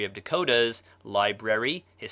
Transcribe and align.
of 0.03 0.13
Dakotas," 0.13 0.81
Library, 1.03 1.81
Hist. 1.85 1.87